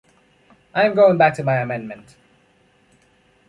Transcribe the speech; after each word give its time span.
I 0.73 0.87
am 0.87 0.95
going 0.95 1.19
back 1.19 1.35
to 1.35 1.43
my 1.43 1.57
amendment. 1.57 2.15